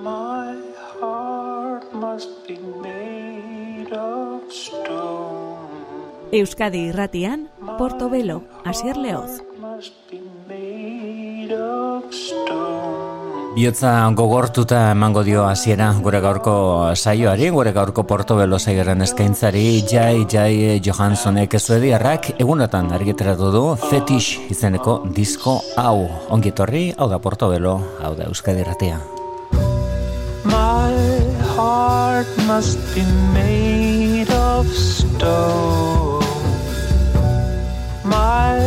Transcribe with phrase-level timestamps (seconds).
[0.00, 0.54] My
[1.00, 5.58] heart must be made of stone.
[6.30, 7.48] Euskadi irratian,
[7.78, 9.42] Portobelo, Asier Leoz.
[13.56, 20.78] Biotza gogortuta emango dio hasiera gure gaurko saioari, gure gaurko Portobelo saioaren eskaintzari, Jai Jai
[20.78, 26.06] Johanssonek ezuediarrak egunotan argiteratu du Fetish izeneko disko hau.
[26.30, 29.17] Ongi etorri, hau da Portobelo, hau da Euskadi irratia.
[31.58, 33.02] My heart must be
[33.34, 36.22] made of stone.
[38.04, 38.60] My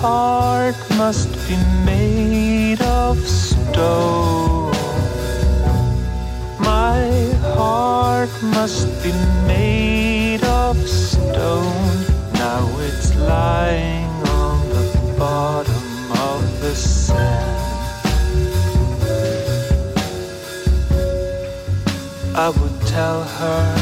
[0.00, 4.72] heart must be made of stone.
[6.58, 7.04] My
[7.54, 9.12] heart must be
[9.46, 12.00] made of stone.
[12.32, 14.08] Now it's lying
[14.40, 17.57] on the bottom of the sand.
[22.40, 23.74] I would tell her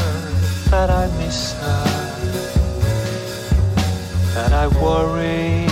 [0.71, 1.85] that I miss her,
[4.33, 5.67] that I worry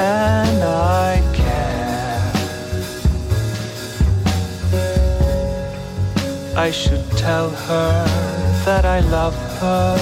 [0.00, 2.32] and I care.
[6.56, 8.06] I should tell her
[8.64, 9.98] that I love her,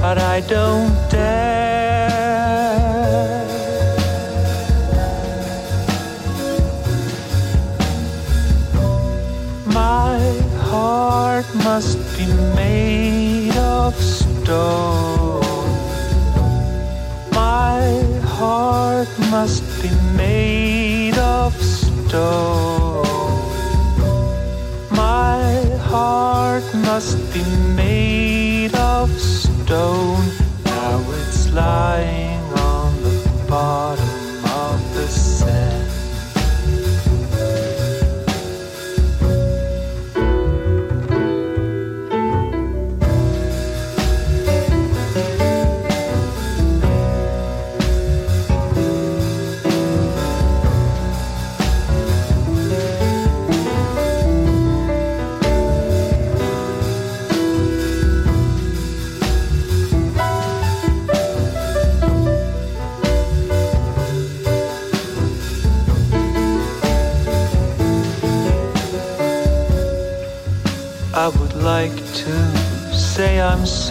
[0.00, 1.53] but I don't dare.
[11.62, 15.42] Must be made of stone.
[17.32, 17.80] My
[18.24, 23.06] heart must be made of stone.
[24.90, 27.44] My heart must be
[27.76, 30.24] made of stone.
[30.64, 34.03] Now it's lying on the bottom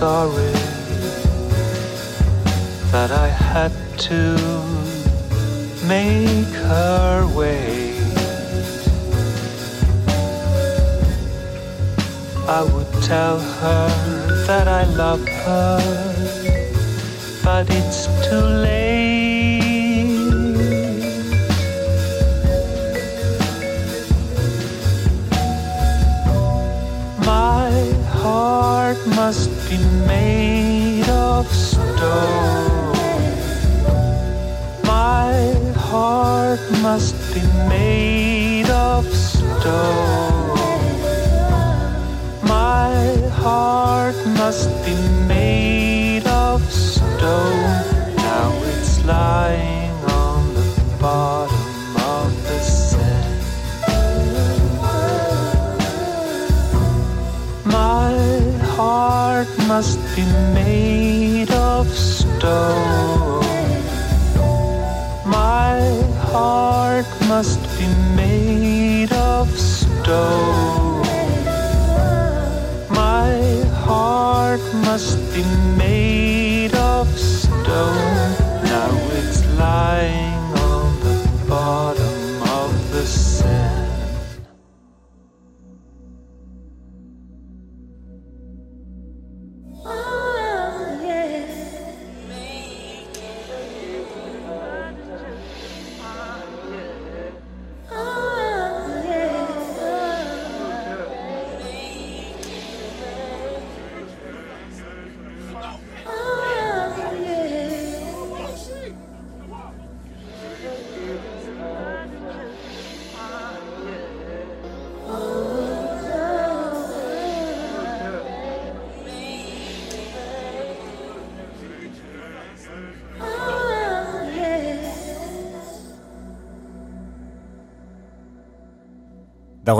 [0.04, 0.52] sorry
[2.92, 3.74] that I had
[4.10, 4.22] to
[5.94, 7.96] make her wait.
[12.60, 13.88] I would tell her
[14.48, 15.80] that I love her,
[17.46, 18.83] but it's too late.
[36.84, 40.60] Must be made of stone.
[42.44, 44.94] My heart must be
[45.26, 48.18] made of stone.
[48.18, 50.68] Now it's lying on the
[51.00, 53.44] bottom of the sand.
[57.64, 58.14] My
[58.76, 62.83] heart must be made of stone.
[70.04, 70.53] Stone.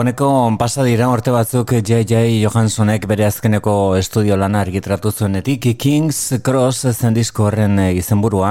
[0.04, 2.42] Dagoneko pasa dira orte batzuk J.J.
[2.42, 8.50] Johanssonek bere azkeneko estudio lana argitratu zuenetik King's Cross zen disko horren eh, izenburua.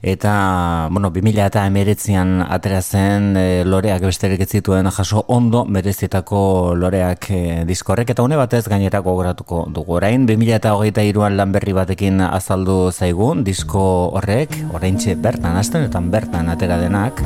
[0.00, 7.28] Eta bueno, 2000 eta emeretzian atera e, loreak besterik ez zituen jaso ondo merezitako loreak
[7.28, 8.14] e, disko horrek.
[8.16, 9.98] Eta une batez gainerako goratuko dugu.
[10.00, 14.56] Orain 2000 eta hogeita iruan lan berri batekin azaldu zaigun disko horrek.
[14.72, 17.20] Orain bertan astenetan bertan atera denak.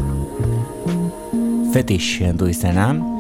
[1.71, 3.20] Fetish du izena,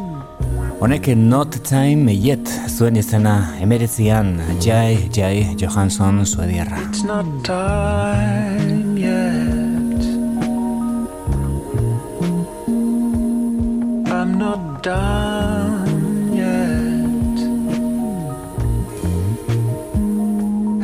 [0.80, 2.48] Honek not time yet.
[2.68, 6.78] Zuen izena emeretzian Jai Jai Johansson suediarra.
[6.88, 10.00] It's not time yet.
[14.08, 17.38] I'm not done yet.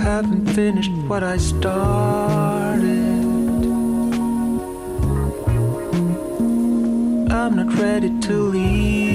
[0.04, 2.84] Haven't finished what I started.
[7.32, 9.06] I'm not ready to leave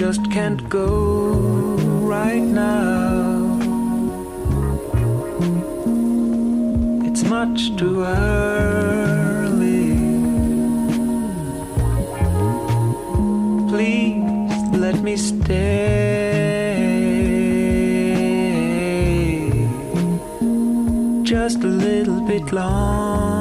[0.00, 0.86] just can't go
[2.14, 3.58] right now.
[7.04, 9.98] It's much too early.
[13.68, 15.58] Please let me stay
[21.22, 23.39] just a little bit longer.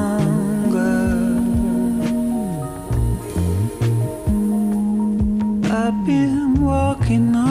[7.09, 7.48] Walking on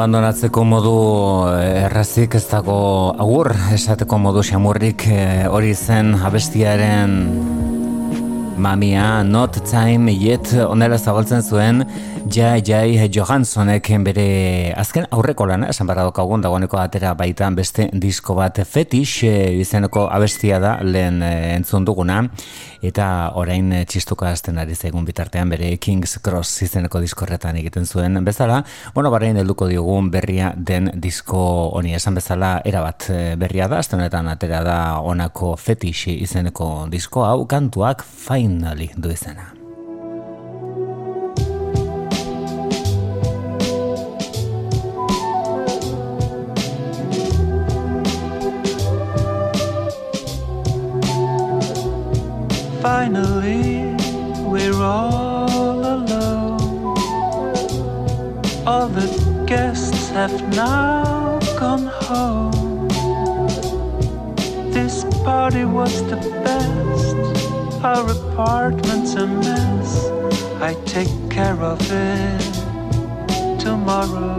[0.00, 0.92] abandonatzeko modu
[1.52, 7.12] eh, errazik, ez dago agur esateko modu xamurrik eh, hori zen abestiaren
[8.56, 11.84] mamia not time yet onela zabaltzen zuen
[12.28, 18.34] Jai Jai Johanssonek bere azken aurreko lana, esan barra dokagun dagoeneko atera baitan beste disko
[18.36, 22.20] bat fetish e, izeneko abestia da lehen e, entzun duguna.
[22.84, 28.20] Eta orain e, txistuko azten ari zaigun bitartean bere King's Cross izeneko diskorretan egiten zuen
[28.24, 28.60] bezala,
[28.94, 31.94] bueno, barain helduko diogun berria den disko honi.
[31.96, 33.08] Esan bezala erabat
[33.40, 39.59] berria da, azten honetan atera da onako fetish izeneko disko hau kantuak finally du izena.
[52.82, 53.94] Finally,
[54.48, 56.96] we're all alone.
[58.66, 62.88] All the guests have now gone home.
[64.70, 67.84] This party was the best.
[67.84, 70.06] Our apartment's a mess.
[70.62, 74.38] I take care of it tomorrow.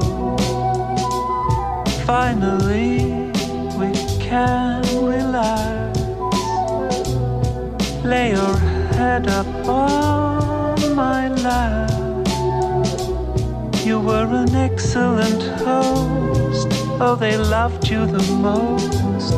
[2.08, 3.30] Finally,
[3.78, 5.71] we can relax
[8.12, 8.58] lay your
[8.98, 11.90] head up on my lap.
[13.86, 16.68] You were an excellent host,
[17.00, 19.32] oh, they loved you the most.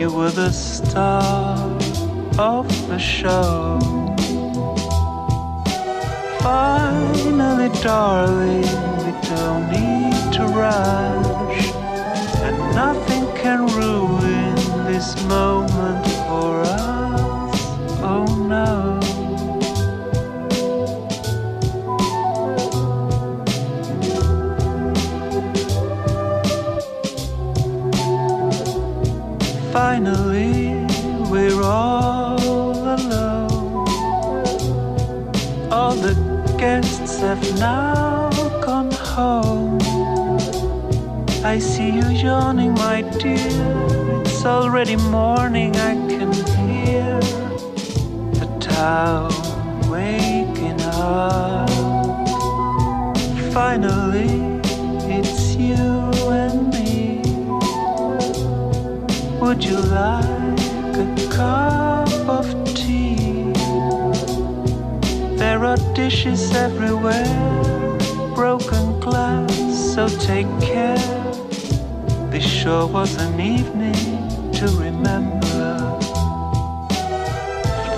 [0.00, 1.58] You were the star
[2.38, 3.78] of the show.
[6.40, 8.70] Finally, darling,
[9.04, 11.64] we don't need to rush,
[12.46, 14.54] and nothing can ruin
[14.90, 15.55] this moment
[37.58, 39.78] now gone home.
[41.44, 44.22] I see you yawning, my dear.
[44.22, 47.20] It's already morning, I can hear
[48.40, 49.30] the town
[49.88, 51.70] waking up.
[53.52, 54.60] Finally,
[55.16, 55.76] it's you
[56.42, 57.22] and me.
[59.40, 61.85] Would you like a cup
[65.56, 67.24] There are dishes everywhere,
[68.34, 70.98] broken glass, so take care.
[72.30, 75.98] This sure was an evening to remember.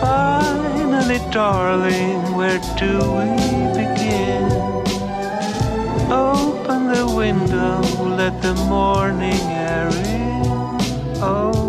[0.00, 3.26] Finally, darling, where do we
[3.74, 4.44] begin?
[6.12, 7.80] Open the window,
[8.14, 10.46] let the morning air in.
[11.20, 11.67] Oh.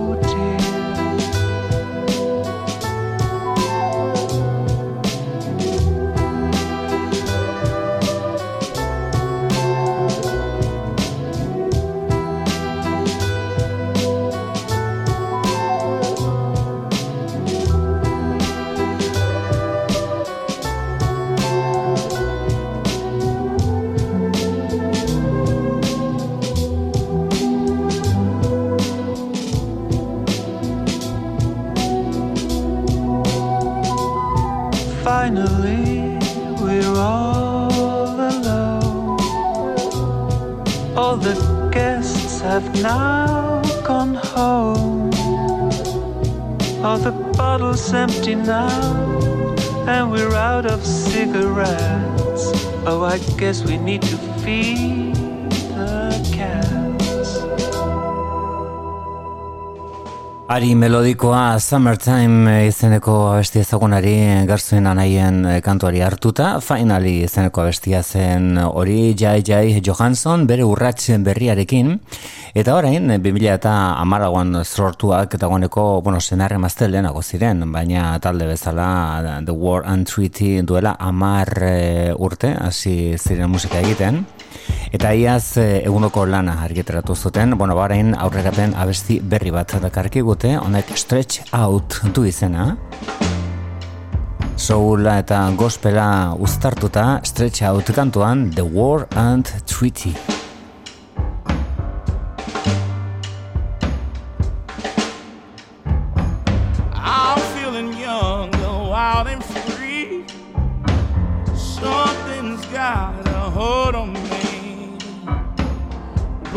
[42.50, 45.12] Have now gone home.
[46.84, 49.56] All the bottles empty now,
[49.88, 52.44] and we're out of cigarettes.
[52.88, 55.09] Oh, I guess we need to feed
[60.50, 64.15] Ari melodikoa Summertime izeneko abesti ezagunari
[64.50, 72.00] garzuen anaien kantuari hartuta, finali izeneko abestia zen hori Jai Jai Johansson bere urratsen berriarekin,
[72.58, 76.89] Eta orain, 2000 eta amaragoan sortuak eta goneko, bueno, senarre mazte
[77.22, 83.79] ziren, baina talde bezala The War and Treaty duela amar e, urte, hasi ziren musika
[83.79, 84.25] egiten.
[84.92, 90.56] Eta iaz e, egunoko lana argiteratu zuten, bueno, barain aurrerapen abesti berri bat dakarki gute,
[90.58, 92.72] honek Stretch Out du izena.
[94.60, 100.38] Soula eta gospela uztartuta Stretch Out kantuan The War and Treaty.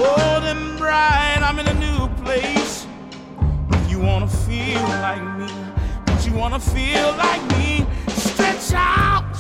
[0.02, 1.40] Golden bright.
[1.42, 2.87] I'm in a new place.
[3.71, 5.50] If you wanna feel like me,
[6.09, 9.31] if you wanna feel like me, stretch out.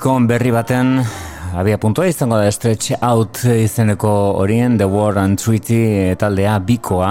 [0.00, 0.94] Diskon berri baten
[1.60, 4.08] abia puntua izango da Stretch Out izeneko
[4.40, 7.10] horien The War and Treaty taldea bikoa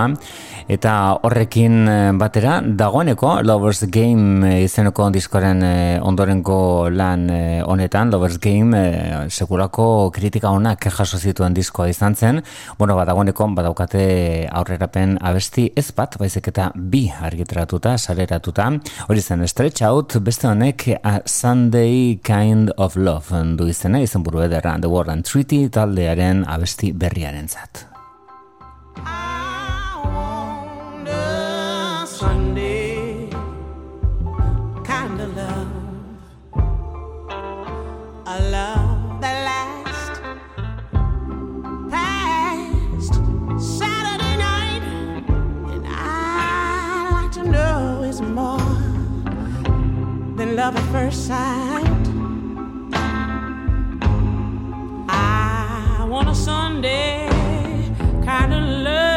[0.70, 0.94] eta
[1.26, 8.78] horrekin eh, batera dagoeneko Lovers Game izeneko diskoren eh, ondorengo lan eh, honetan Lovers Game
[8.78, 12.44] eh, sekulako kritika onak jaso zituen diskoa izan zen
[12.78, 18.70] bueno, ba, dagoeneko badaukate aurrerapen abesti ez bat, baizik eta bi argitaratuta, saleratuta
[19.10, 24.46] hori zen Stretch Out beste honek A Sunday Kind of Love du izena izen buru
[24.46, 27.88] ederra The War and Treaty taldearen abesti berriaren zat.
[29.00, 29.39] I want a
[32.20, 33.30] Sunday
[34.84, 35.72] kind of love,
[38.26, 40.20] a love that lasts
[41.90, 43.14] past
[43.58, 44.84] Saturday night,
[45.72, 48.76] and I like to know it's more
[50.36, 52.06] than love at first sight.
[55.08, 57.30] I want a Sunday
[58.26, 59.09] kind of love.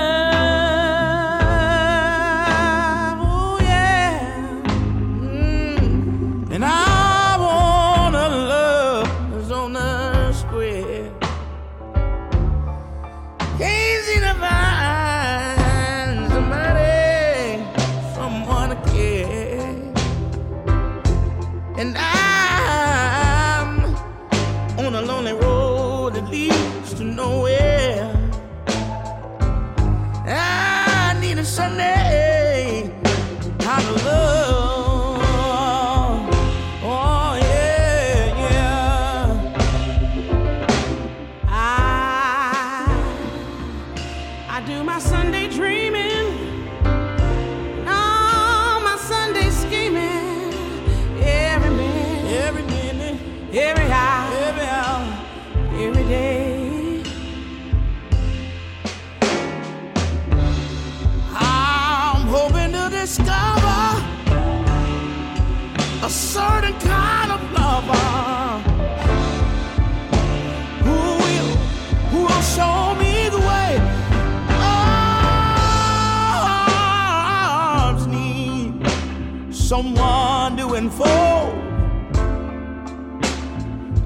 [79.83, 81.55] someone to enfold.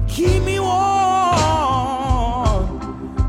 [0.07, 0.81] Keep me warm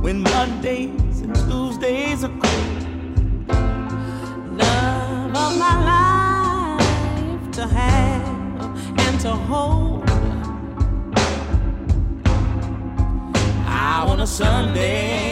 [0.02, 2.84] when Mondays and Tuesdays are cold.
[4.56, 10.08] Love of my life to have and to hold.
[13.66, 15.27] I want a Sunday.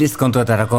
[0.00, 0.78] eliz kontuetarako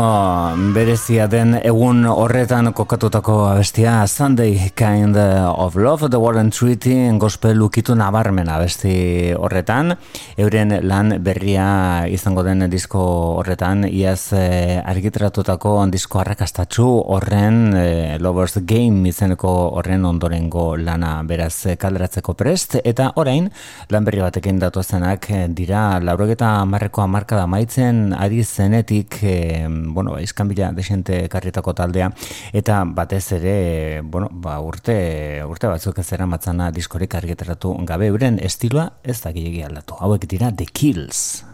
[0.74, 7.94] berezia den egun horretan kokatutako abestia Sunday Kind of Love The Warren Treaty gospel ukitu
[7.94, 8.94] nabarmena abesti
[9.38, 9.94] horretan.
[10.42, 13.04] Euren lan berria izango den disko
[13.44, 21.20] horretan iaz eh, argitratutako disko arrakastatxu horren eh, Lovers Game izeneko horren ondorengo lana.
[21.22, 23.52] Beraz eh, kalderatzeko prest eta orain
[23.94, 29.64] lan berri batekin datu zenak dira laurogeta marrekoa marka da maitzen ari zenetik Bandek, e,
[29.64, 32.12] eh, bueno, eskambila desente karritako taldea,
[32.54, 38.40] eta batez ere, bueno, ba, urte, urte batzuk ez zera matzana diskorik argiteratu gabe, euren
[38.40, 39.96] estilua ez da aldatu.
[40.00, 41.51] Hauek dira The Kills.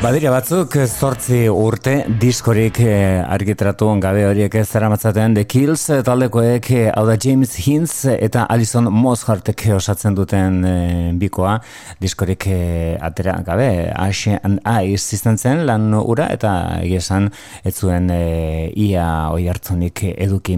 [0.00, 6.70] Badira batzuk zortzi urte diskorik eh, argitratu gabe horiek ez zara The Kills eh, taldekoek
[6.70, 11.60] eh, hau da James Hinz eta Alison Moshartek osatzen duten eh, bikoa.
[12.00, 17.28] Diskorik eh, atera gabe Ashe and Ice izan zen lan ura eta esan
[17.62, 20.56] ez zuen eh, ia oi hartzonik eduki.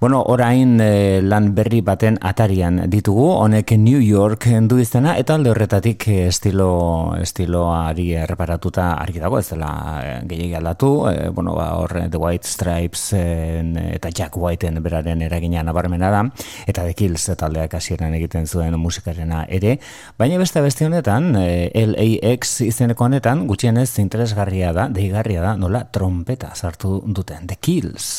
[0.00, 5.48] Bueno, orain eh, lan berri baten atarian ditugu, honek New York du izena eta alde
[5.48, 9.70] horretatik eh, estilo estiloari erreparatuta eta argi dago ez dela
[10.02, 15.22] eh, gehiagia aldatu, e, bueno, ba, hor The White Stripes en, eta Jack Whiteen beraren
[15.22, 16.22] eragina nabarmena da,
[16.66, 19.78] eta The Kills taldeak hasieran egiten zuen musikarena ere,
[20.18, 26.54] baina beste beste honetan, e, LAX izeneko honetan, gutxienez interesgarria da, deigarria da, nola trompeta
[26.56, 28.12] sartu duten, The Kills.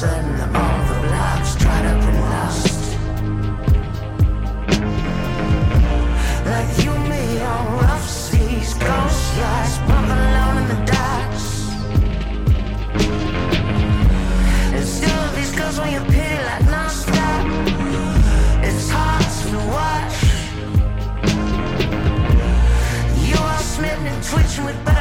[0.00, 2.98] sun, all the blocks dried to be lost.
[6.52, 11.46] Like you, me on rough seas, ghost lights, walk alone in the docks.
[14.76, 17.44] And still, these girls want your pity like nonstop.
[18.68, 20.18] It's hard to watch.
[23.28, 24.95] You are smitten and twitching with.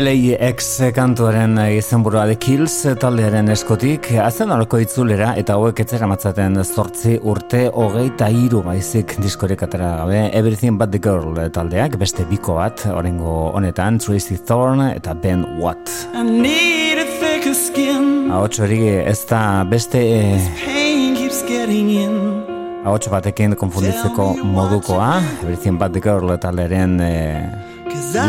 [0.00, 7.18] LAX kantuaren izenburua The Kills taldearen eskotik, azen alko itzulera eta hauek etzera matzaten zortzi
[7.20, 10.22] urte hogeita iru baizik diskorik atara gabe.
[10.32, 15.92] Everything But The Girl taldeak, beste biko bat, orengo honetan, Tracy Thorne eta Ben Watt.
[16.14, 18.30] I need a thicker skin.
[18.32, 20.00] Hori ez da beste
[22.80, 25.18] Ahotxo batekin konfunditzeko modukoa.
[25.42, 27.69] Everything But The Girl taldearen eh,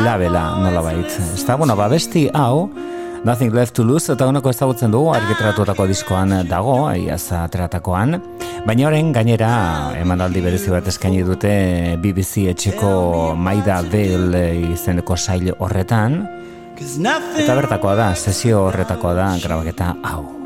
[0.03, 1.19] labela nola bait.
[1.33, 2.69] Ez da, bueno, ba, besti hau,
[3.23, 8.17] Nothing Left to Lose, eta honako ezagutzen dugu, argitratutako diskoan dago, aiaz atratakoan.
[8.65, 9.51] Baina horren gainera,
[10.01, 11.53] emanaldi berezi bat eskaini dute
[12.01, 16.21] BBC etxeko Maida Vale izeneko sail horretan.
[17.37, 20.40] Eta bertakoa da, sesio horretakoa da, grabaketa hau.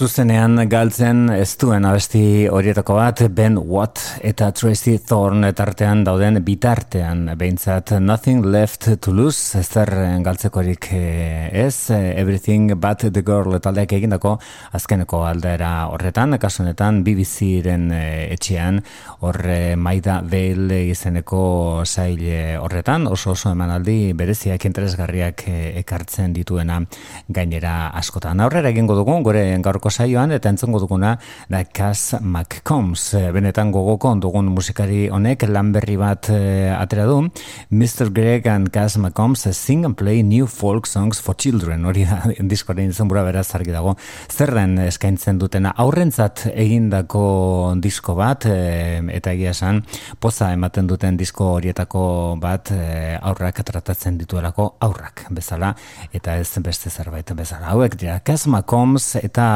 [0.00, 7.26] Zuzenean galtzen ez duen abesti horietako bat Ben Watt eta Tracy Thorne tartean dauden bitartean.
[7.36, 9.92] Behintzat Nothing Left to Lose ez zer
[10.24, 11.90] galtzekorik eh, ez.
[11.92, 14.38] Everything But the Girl taldeak egindako
[14.72, 18.80] azkeneko aldera horretan kasunetan BBC-ren eh, etxean.
[19.20, 22.24] Horre Maida Vale izeneko sail
[22.62, 26.80] horretan oso oso emanaldi bereziak interesgarriak eh, ekartzen dituena
[27.28, 28.40] gainera askotan.
[28.40, 31.16] Aurrera egingo dugu gure gaurko saioan eta entzongo duguna
[31.48, 33.14] da Cass McCombs.
[33.14, 37.28] Eh, benetan gogoko dugun musikari honek lan berri bat eh, atera du.
[37.70, 38.10] Mr.
[38.14, 41.84] Greg and Cass McCombs eh, sing and play new folk songs for children.
[41.84, 42.22] Hori da
[42.52, 43.96] diskoaren izenbura beraz argi dago.
[44.30, 45.74] Zerren eskaintzen dutena?
[45.76, 49.82] Aurrentzat egindako disko bat eh, eta egia esan
[50.20, 52.02] poza ematen duten disko horietako
[52.40, 55.72] bat eh, aurrak tratatzen dituelako aurrak bezala
[56.12, 57.70] eta ez beste zerbait bezala.
[57.74, 59.46] Hauek dira Cass McCombs eta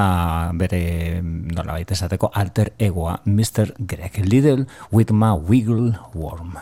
[0.60, 0.80] bere
[1.22, 3.72] nola baita esateko alter egoa Mr.
[3.78, 6.58] Greg Little with my wiggle worm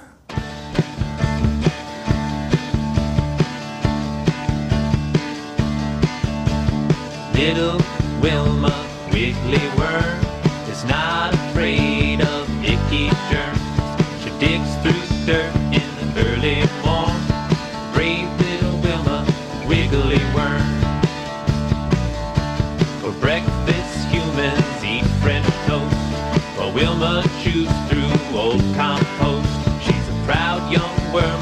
[7.34, 7.80] Little
[8.22, 8.74] Wilma
[9.12, 10.20] Wiggly Worm
[10.70, 11.91] is not afraid
[27.53, 29.84] Chews through old compost.
[29.84, 31.41] She's a proud young worm,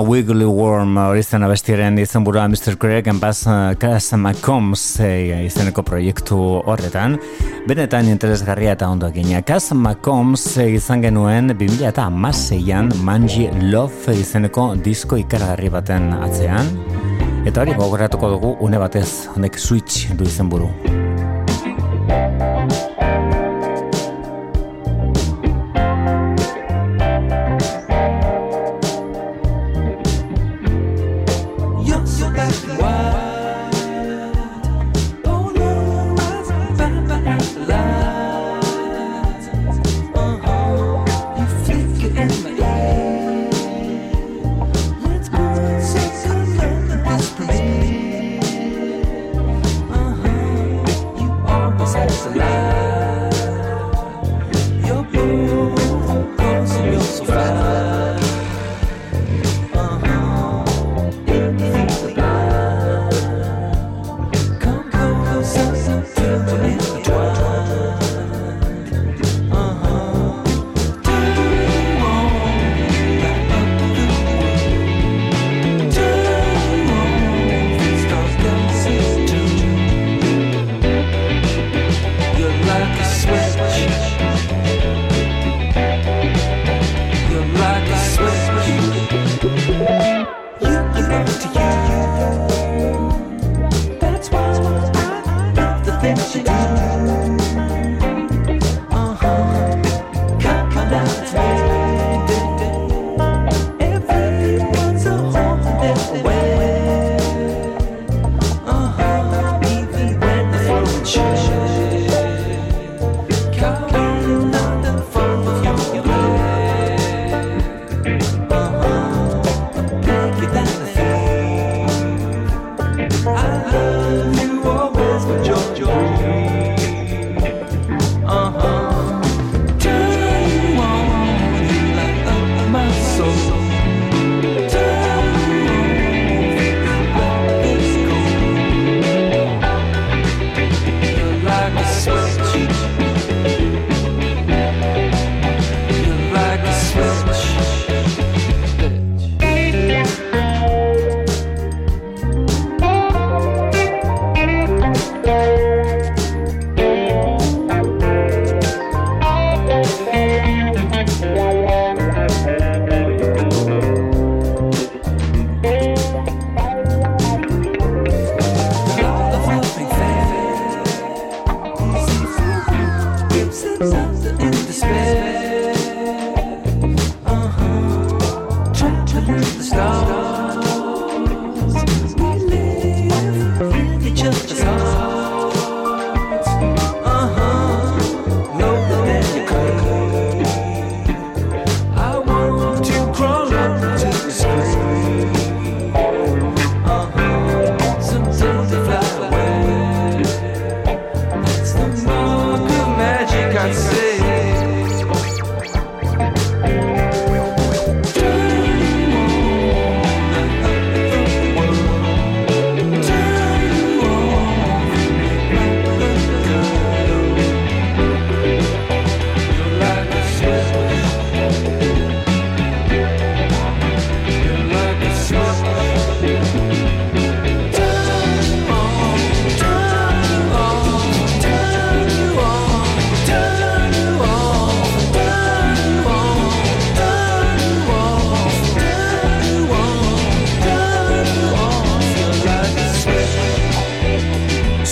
[0.00, 2.76] Wiggly Worm hori zen abestiaren izen burua Mr.
[2.80, 3.44] Craig and Bass
[3.80, 5.10] Cass McCombs e,
[5.46, 7.18] izeneko proiektu horretan.
[7.68, 9.42] Benetan interesgarria eta ondo egina.
[9.42, 16.74] Cass McCombs izan genuen 2000 eta amaseian Manji Love izeneko disko ikargarri baten atzean.
[17.44, 20.72] Eta hori gogoratuko dugu une batez honek switch du izen buru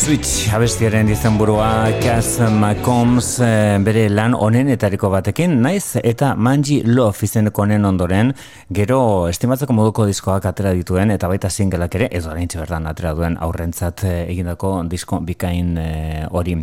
[0.09, 7.85] abestiaren dizenburua Cass McCombs eh, bere lan honenetariko batekin naiz eta Manji Love izeneko honen
[7.85, 8.33] ondoren
[8.73, 13.37] gero estimatzeko moduko diskoak atera dituen eta baita singelak ere edo araintxe berdan atera duen
[13.37, 16.57] aurrentzat eh, egindako disko bikain eh, hori.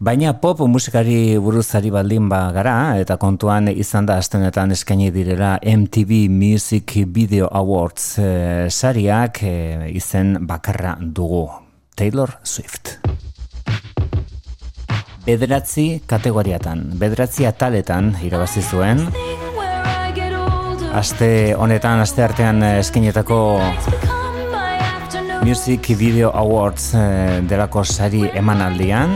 [0.00, 6.30] Baina pop musikari buruzari baldin ba gara eta kontuan izan da astenetan eskaini direla MTV
[6.32, 8.14] Music Video Awards
[8.72, 9.44] sariak
[9.92, 11.50] izen bakarra dugu.
[11.96, 12.98] Taylor Swift.
[15.26, 19.04] Bederatzi kategoriatan, bederatzi ataletan irabazi zuen.
[20.96, 23.40] Aste honetan, aste artean eh, eskinetako
[25.42, 29.14] Music Video Awards eh, delako sari emanaldian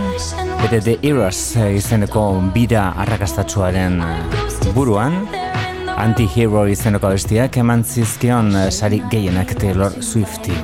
[0.63, 2.23] bere The Eras eh, izeneko
[2.55, 5.27] bira arrakastatsuaren eh, buruan
[5.95, 10.57] Anti-Hero izeneko bestiak eman zizkion eh, sari gehienak Taylor Swifti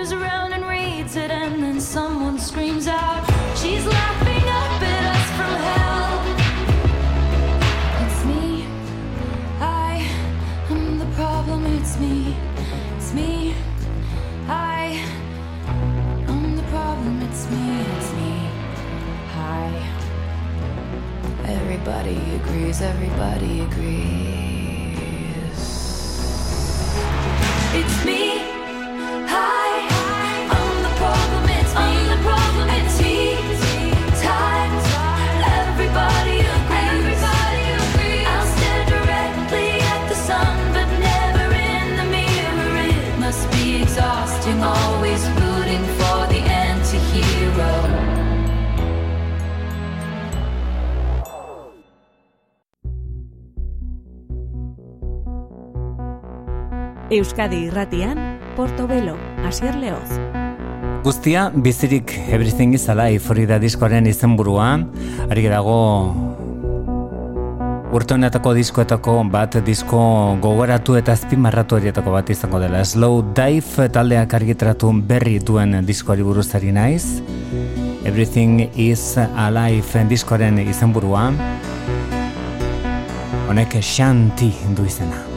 [0.00, 3.22] turns around and reads it, and then someone screams out,
[3.54, 4.29] She's laughing.
[57.10, 60.14] Euskadi irratian, Portobelo, Asier Leoz.
[61.02, 64.76] Guztia, bizirik everything is alive, hori da diskoaren izenburua,
[65.26, 65.78] ari dago
[67.90, 70.02] urte honetako diskoetako bat disko
[70.44, 72.84] gogoratu eta azpimarratu horietako bat izango dela.
[72.86, 77.18] Slow Dive taldeak argitratu berri duen diskoari buruz ari naiz.
[78.06, 81.26] Everything is Alive diskoaren izenburua.
[83.50, 85.29] Honek Shanti du izena.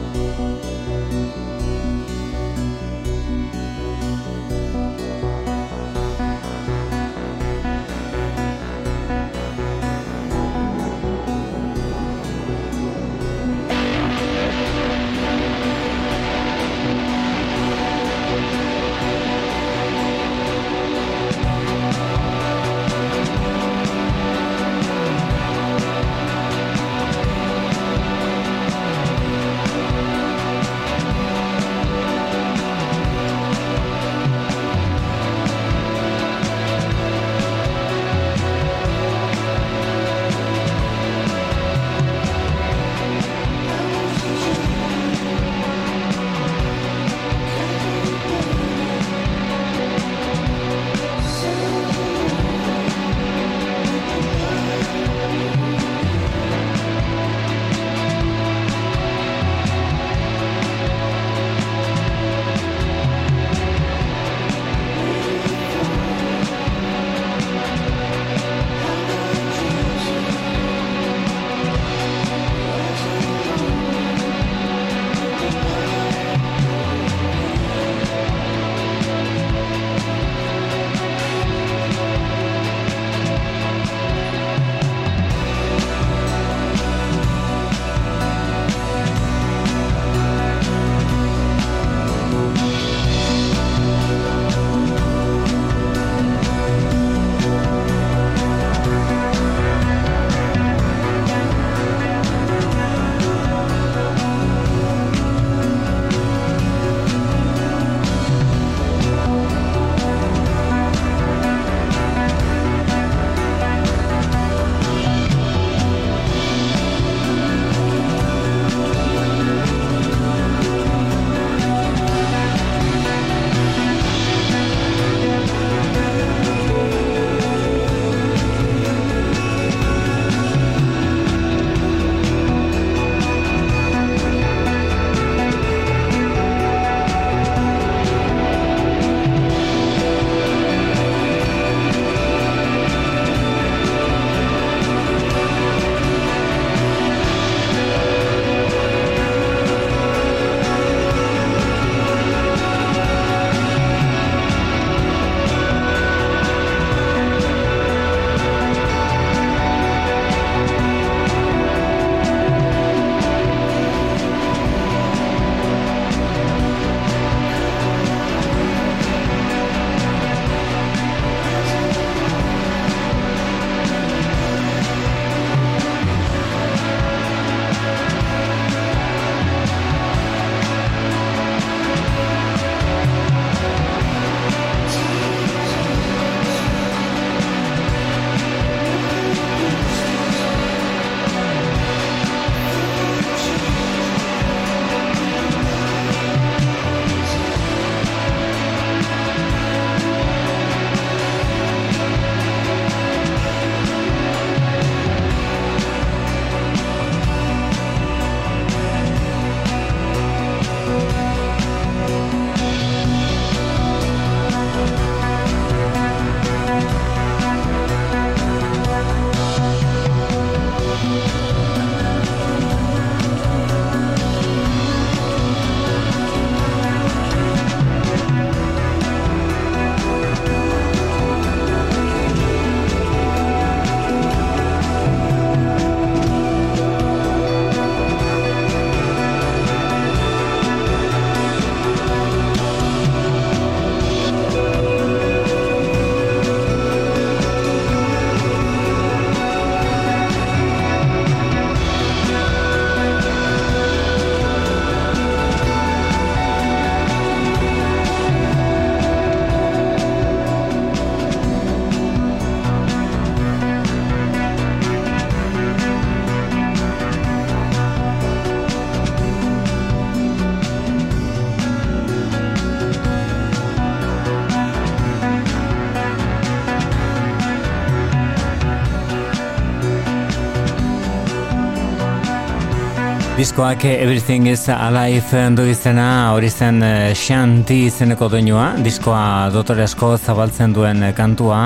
[283.44, 290.72] Diskoak Everything is Alive du izena, hori zen eh, Shanti izeneko doinua, diskoa dotoresko zabaltzen
[290.72, 291.60] duen kantua.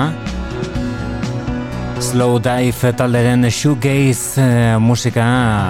[2.09, 5.23] Slow Dive talderen shoegaze e, musika.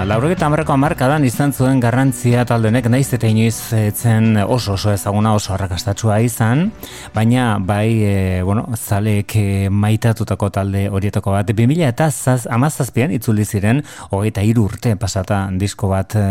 [0.07, 5.51] Laurogeta amarrako amarkadan izan zuen garrantzia taldenek naiz eta inoiz etzen oso oso ezaguna oso
[5.51, 6.69] arrakastatsua izan.
[7.11, 8.13] Baina bai e,
[8.47, 11.51] bueno, zalek e, maitatutako talde horietako bat.
[11.51, 16.23] 2000 eta zaz, amazazpian itzuli ziren hogeita hiru urte pasata disko bat e,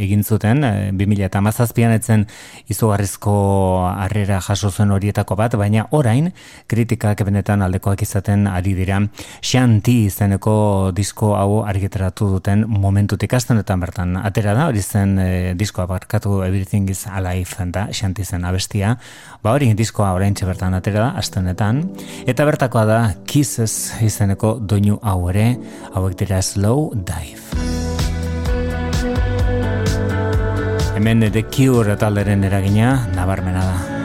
[0.00, 0.64] egin zuten.
[0.66, 2.26] E, 2000 eta amazazpian etzen
[2.66, 3.36] izugarrizko
[3.92, 6.32] harrera jaso zuen horietako bat baina orain
[6.66, 9.04] kritikak benetan aldekoak izaten ari dira
[9.40, 15.86] Shanti izeneko disko hau argitaratu duten momentutik astenetan bertan atera da, hori zen e, diskoa
[15.90, 18.96] barkatu Everything is Alive da, Shanti zen abestia,
[19.42, 21.84] ba hori diskoa orain bertan atera da, astenetan,
[22.26, 25.56] eta bertakoa da Kisses izeneko doinu hau ere,
[25.94, 27.68] hauek dira Slow Dive.
[30.98, 33.97] Hemen The Cure talderen eragina, nabarmena da.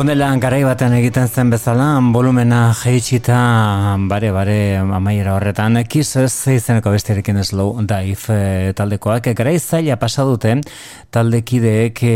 [0.00, 3.36] Ondela garai batean egiten zen bezala, volumena jeitsita
[4.08, 5.76] bare bare amaiera horretan.
[5.92, 9.28] Kiss zeizeneko bestiarekin slow dive e, taldekoak.
[9.36, 10.54] Garai zaila pasa dute
[11.12, 12.14] taldekideek e,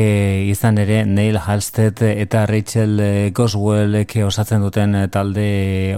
[0.48, 5.44] izan ere Neil Halstead eta Rachel eh, Goswellek osatzen duten talde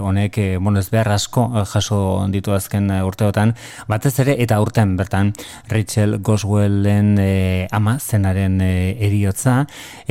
[0.03, 2.01] honek e, bueno ez behar asko jaso
[2.35, 3.55] ditu azken urteotan.
[3.87, 5.31] Batez ere eta urten bertan
[5.71, 7.31] Rachel Goswellen e,
[7.71, 8.73] ama zenaren e,
[9.07, 9.61] eriotza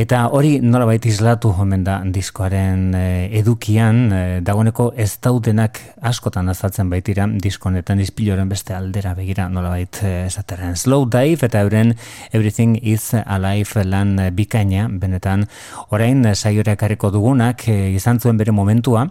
[0.01, 6.91] eta hori nolabait islatu omen da diskoaren eh, edukian, eh, dagoeneko ez daudenak askotan azaltzen
[6.93, 10.77] baitira diskonetan izpiloren beste aldera begira nolabait eh, esateren.
[10.79, 11.95] Slow Dive eta euren
[12.31, 15.47] Everything is Alive lan bikaina, benetan,
[15.95, 19.07] orain saiora ekarriko dugunak izan zuen bere momentua,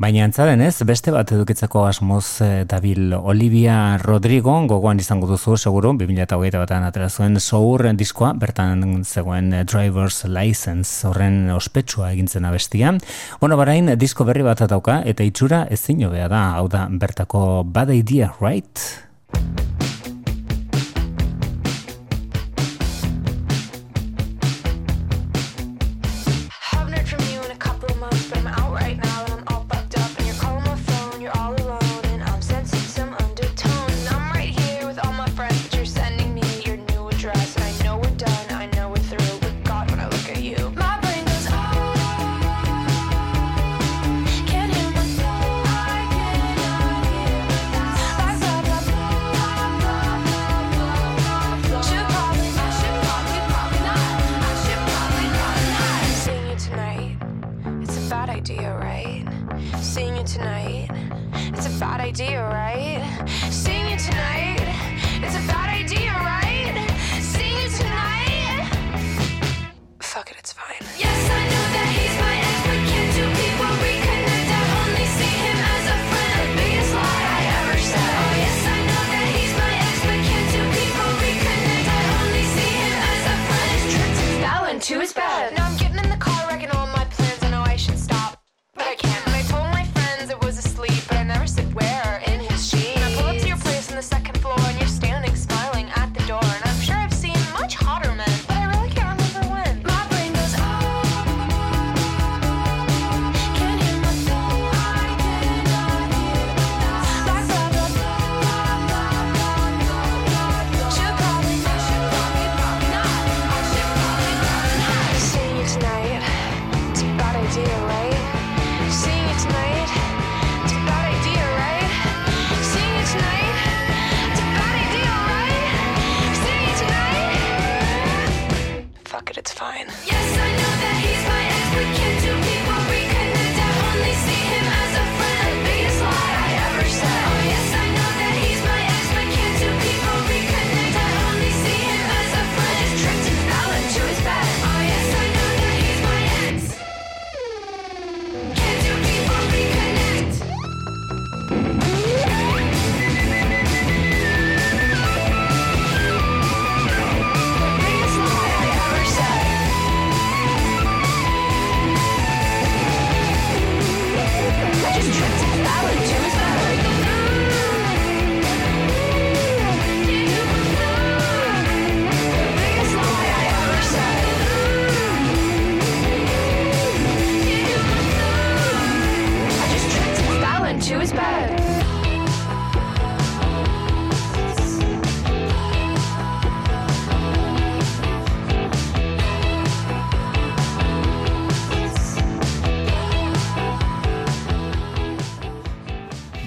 [0.00, 2.40] baina antzaden ez, beste bat edukitzako asmoz
[2.70, 9.52] dabil Olivia Rodrigo, gogoan izango duzu, seguru, 2008 batan atera zuen, Sour diskoa, bertan zegoen
[9.68, 13.00] Driver's License, horren ospetsu sutsua egintzen abestian.
[13.40, 17.90] Bueno, barain, disko berri bat dauka, eta itxura ezin hobea da, hau da, bertako Bad
[17.90, 19.87] Idea, right?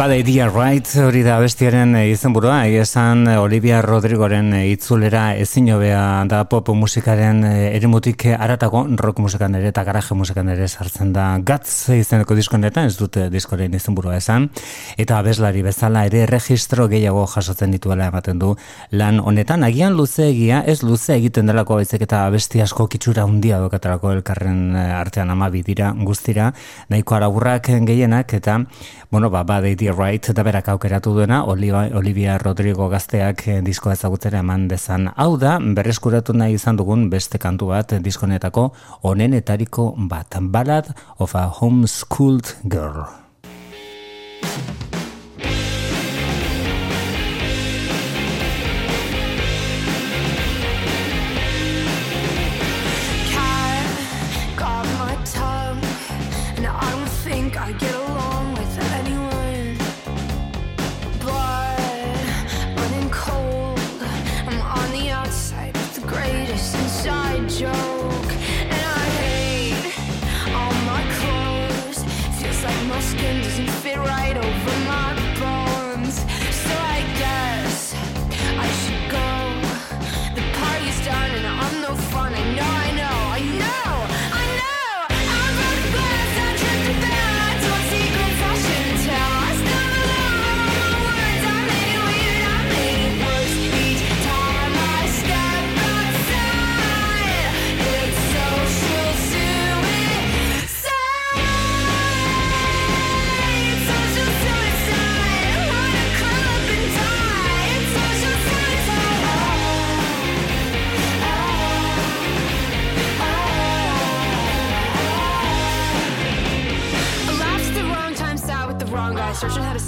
[0.01, 5.35] Bada idea right hori da bestiaren eh, izan burua, esan eh, Olivia Rodrigoren eh, itzulera
[5.37, 11.11] ezin jobea da pop musikaren erimutik aratago rock musikan ere eta garaje musikan ere sartzen
[11.13, 14.47] da gatz izeneko diskonetan, ez dute diskoren izan esan,
[14.97, 18.55] eta abeslari bezala ere registro gehiago jasotzen dituela ematen du
[18.89, 23.59] lan honetan, agian luze egia, ez luze egiten delako baizik eta abesti asko kitsura undia
[23.59, 26.55] dokatarako elkarren artean amabi dira guztira,
[26.89, 28.63] nahiko araburrak gehienak eta,
[29.11, 33.93] bueno, ba, bada idea Wright da berak aukeratu duena Olivia, Olivia Rodrigo gazteak eh, diskoa
[33.93, 35.09] ezagutzera eman dezan.
[35.15, 38.69] Hau da, berreskuratu nahi izan dugun beste kantu bat eh, diskonetako
[39.07, 40.37] onenetariko bat.
[40.41, 43.05] Ballad of a Homeschooled Girl.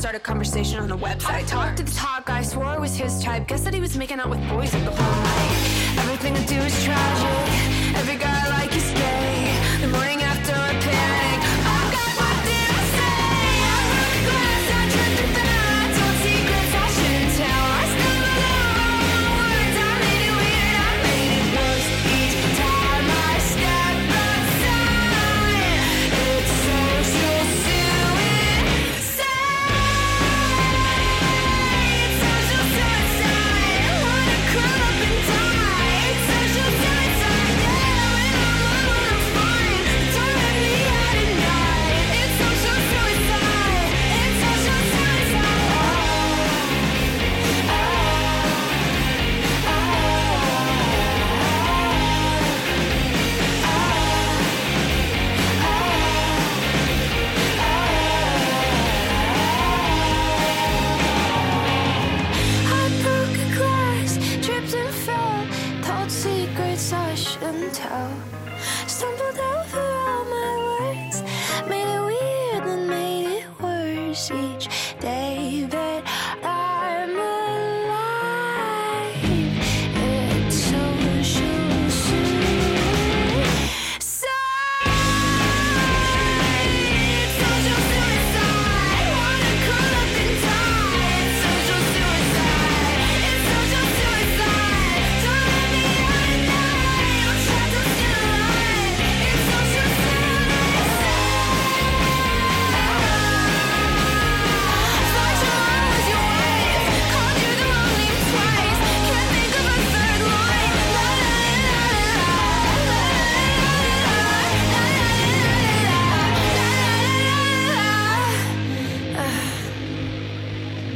[0.04, 1.30] start a conversation on a website.
[1.30, 3.47] I talked to the top guy, swore it was his type.
[3.47, 5.97] Guess that he was making out with boys the whole night.
[5.97, 7.95] Everything I do is tragic.
[7.95, 9.80] Every guy I like is gay.
[9.80, 10.33] The morning after.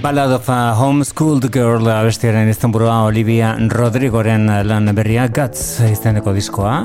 [0.08, 6.78] Ballad of a Homeschooled Girl abestiaren iztenburua Olivia Rodrigoren lan berria Guts izteneko diskoa.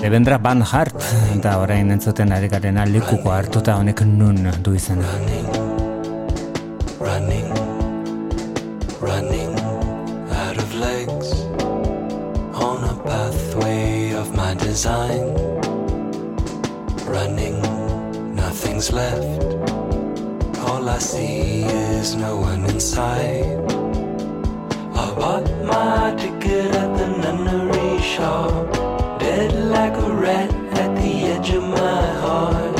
[0.00, 0.96] Debendra Van Hart
[1.44, 5.12] da orain entzuten ari garen alikuko hartuta honek nun du izena.
[5.12, 5.52] Running,
[7.04, 7.52] running,
[9.04, 9.52] running
[10.40, 11.44] out of legs
[12.64, 15.36] on a pathway of my design.
[17.04, 17.60] Running,
[18.34, 19.97] nothing's left.
[20.70, 23.58] All I see is no one in sight.
[25.02, 28.72] I bought my ticket at the nunnery shop,
[29.18, 30.50] dead like a rat
[30.82, 32.77] at the edge of my heart.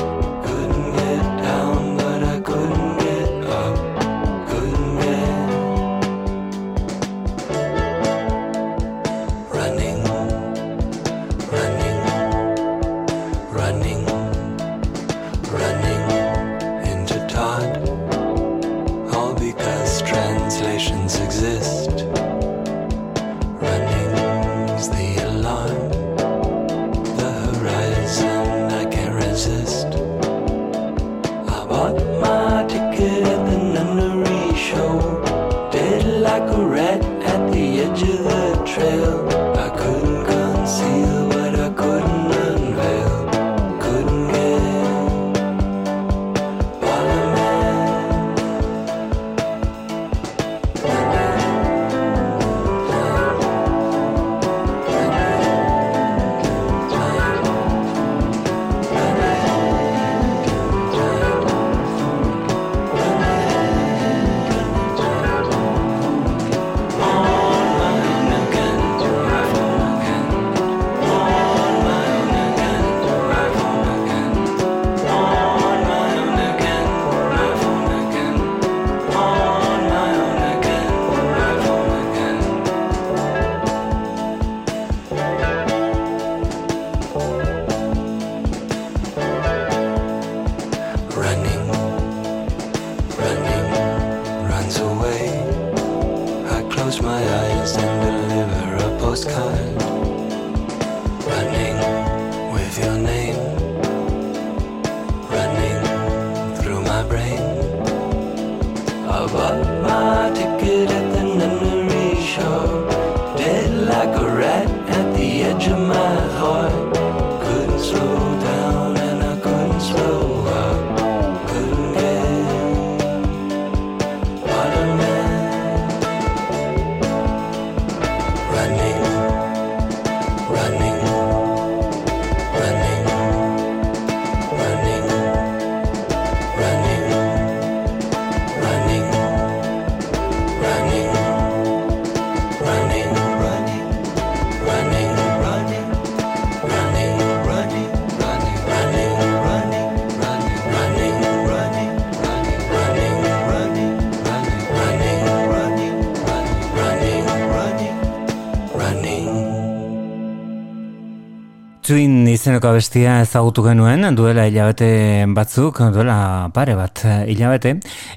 [161.89, 167.71] Twin izeneko bestia ezagutu genuen, duela hilabete batzuk, duela pare bat hilabete,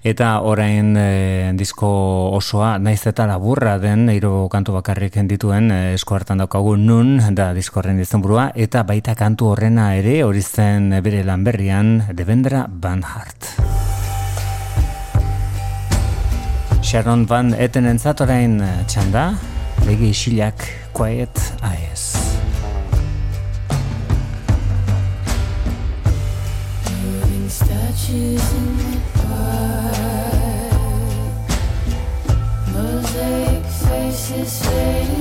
[0.03, 1.87] eta orain e, disko
[2.35, 7.53] osoa, naiz eta laburra den, hiru kantu bakarrik dituen e, esko hartan daukagu nun, da
[7.55, 13.53] disko horren izenburua, eta baita kantu horrena ere, hori zen bere lanberrian, Devendra Van Hart.
[16.83, 18.59] Sharon Van Eten entzat orain
[18.91, 19.29] txanda,
[19.87, 22.30] begi isilak, quiet eyes.
[34.11, 35.20] Faces fading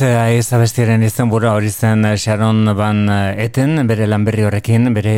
[0.00, 0.15] Yeah.
[0.26, 3.04] Quiet Eyes abestiaren izen bura hori zen Sharon Van
[3.38, 5.12] Eten, bere lanberri horrekin, bere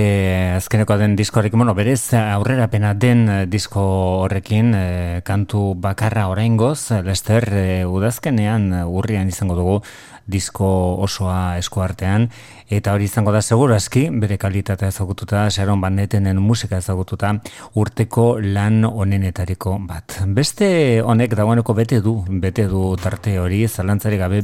[0.58, 3.86] azkeneko den disko horrekin, bueno, berez aurrerapena den disko
[4.26, 9.80] horrekin, eh, kantu bakarra oraingoz, Lester, eh, udazkenean eh, urrian izango dugu
[10.28, 10.68] disko
[11.00, 12.28] osoa esku artean,
[12.68, 17.32] eta hori izango da seguru aski, bere kalitatea ezagututa, Sharon Van Etenen musika ezagututa,
[17.80, 20.18] urteko lan onenetariko bat.
[20.36, 20.68] Beste
[21.00, 24.42] honek dagoeneko bete du, bete du tarte hori, zalantzari gabe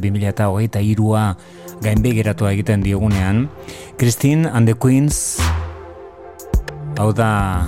[0.55, 1.37] 2008 irua
[1.83, 3.49] gainbegiratua egiten diogunean.
[3.99, 5.39] Christine and the Queens,
[6.99, 7.67] hau da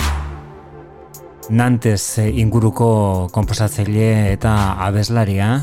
[1.51, 5.61] Nantes inguruko komposatzaile eta abeslaria,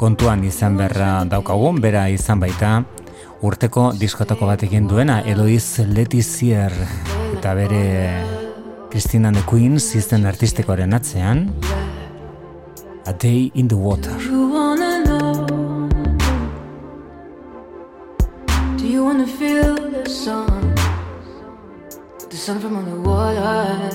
[0.00, 2.78] kontuan izan berra daukagun, bera izan baita,
[3.44, 6.72] urteko diskotako bat egin duena, Eloiz Letizier,
[7.36, 7.84] eta bere
[8.90, 11.50] Christine and the Queens izten artistikoaren atzean,
[13.06, 14.16] A Day in the Water.
[19.00, 20.74] You wanna feel the sun?
[22.28, 23.88] The sun from underwater,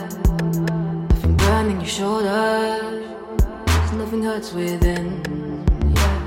[1.10, 3.06] nothing burning your shoulders.
[3.68, 5.07] There's even hurts within.
[5.95, 6.22] Yeah.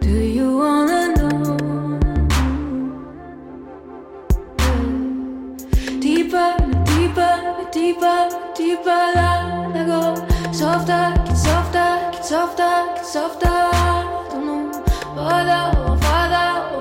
[0.00, 2.00] Do you wanna know?
[6.06, 6.50] Deeper,
[6.92, 7.34] deeper,
[7.76, 8.18] deeper,
[8.56, 10.02] deeper down I go.
[10.60, 13.46] Softer, get softer, get softer, get softer.
[13.46, 14.62] I don't know.
[15.14, 15.72] Let go.
[15.78, 15.81] I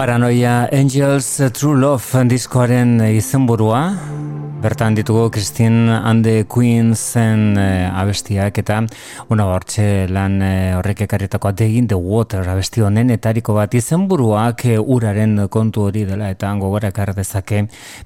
[0.00, 3.82] Paranoia Angels True Love diskoaren izenburua
[4.60, 8.82] Bertan ditugu Christine and the Queensen eh, abestiak eta
[9.32, 14.66] una hortxe lan eh, horrek ekarritakoa The in the Water abesti honen etariko bat izenburuak
[14.68, 17.62] eh, uraren kontu hori dela eta gogora ekar dezake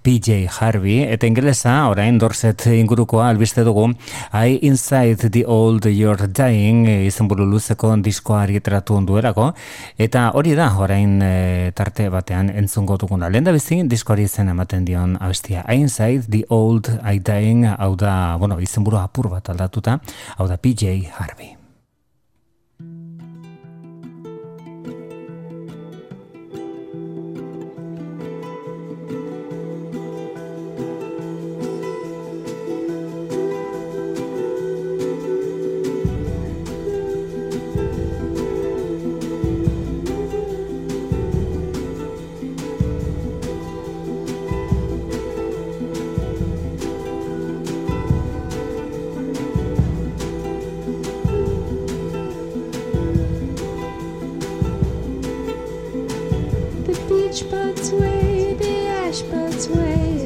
[0.06, 1.00] PJ Harvey.
[1.10, 3.88] Eta ingelesa orain dorset ingurukoa albiste dugu
[4.30, 9.48] I Inside the Old You're Dying eh, izenburu luzeko diskoa argitaratu onduerako.
[9.98, 13.26] Eta hori da orain eh, tarte batean entzungo duguna.
[13.28, 15.66] Lehen da bizi diskoari izen ematen dion abestia.
[15.66, 19.98] I Inside the Old I Dying hau da, bueno, izenburu apur bat aldatuta,
[20.38, 21.63] hau da PJ Harvey.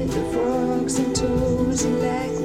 [0.09, 2.38] The frogs and toads and lackwood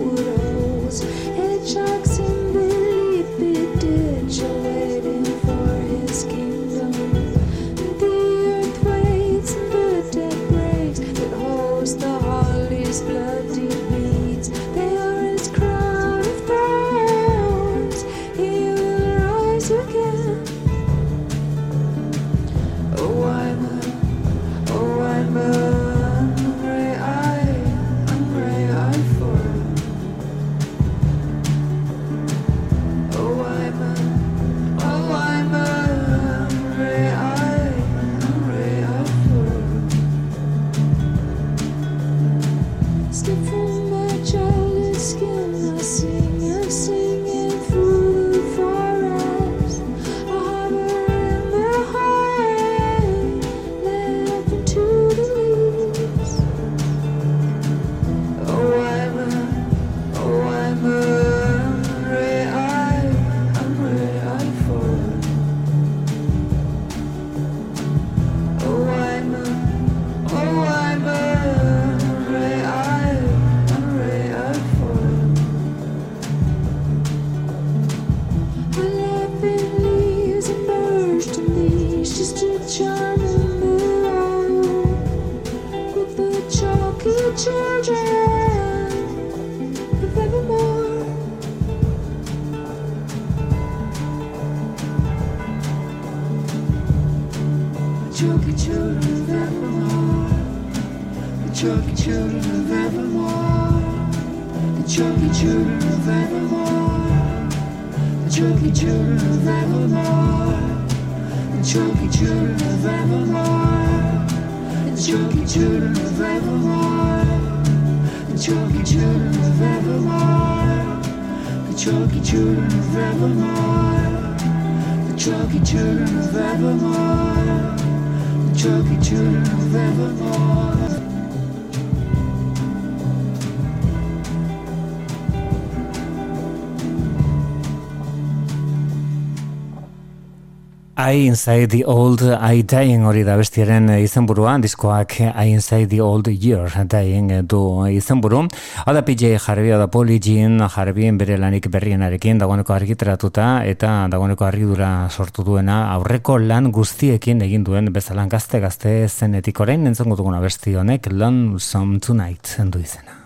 [141.14, 145.86] I Inside the Old I Dying hori da bestiaren eh, izenburua, diskoak eh, I Inside
[145.92, 148.48] the Old Year Dying eh, du izenburu.
[148.88, 154.92] Hala PJ Harvey, da Poli Jean Harvey bere lanik berrienarekin dagoeneko argitratuta eta dagoeneko argidura
[155.12, 160.74] sortu duena aurreko lan guztiekin egin duen bezalan gazte gazte zenetik orain entzongo duguna besti
[160.74, 163.23] honek Lonesome Tonight du izena.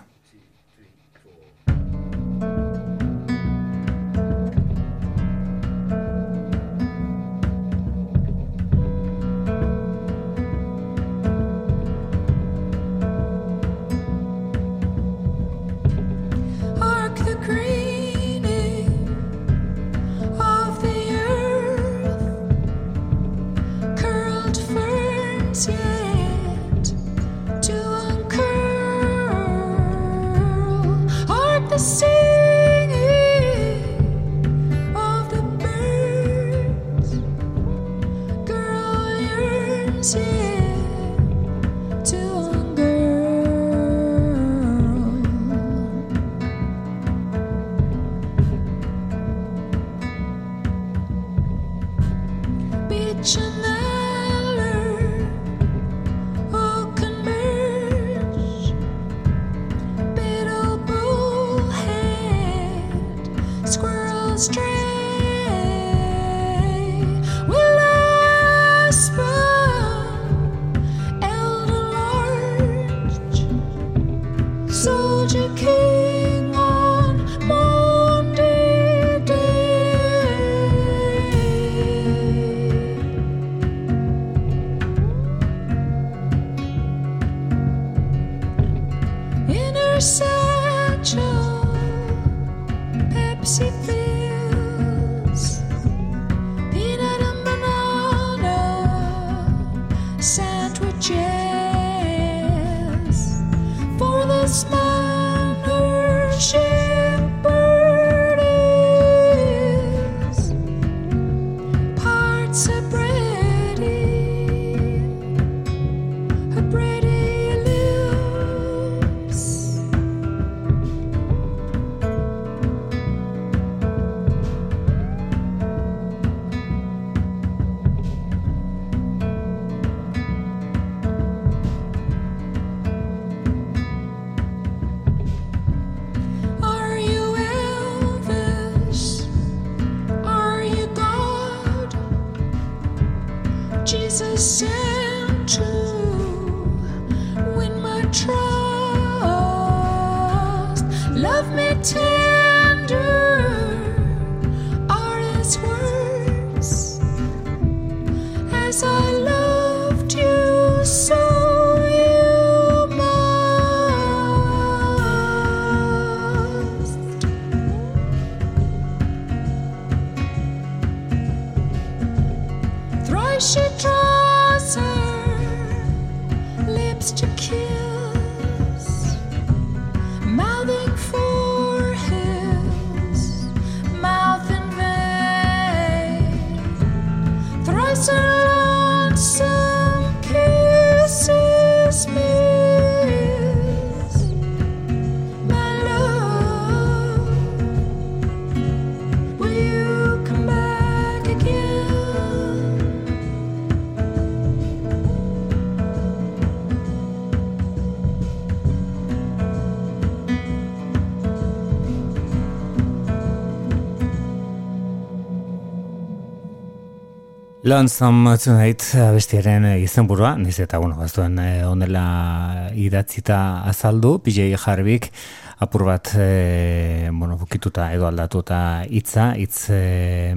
[217.68, 225.10] Lonesome Tonight abestiaren izenburua, niz eta bueno, bazuen eh, onela idatzita azaldu, PJ Harvik
[225.58, 230.34] apur bat e, bueno, bukituta edo aldatuta hitza, hitz e,